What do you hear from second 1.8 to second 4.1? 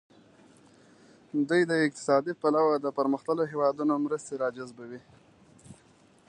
اقتصادي پلوه د پرمختللو هیوادونو